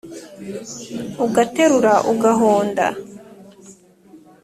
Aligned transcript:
Ugaterura 1.25 1.93
ugahonda 2.11 2.87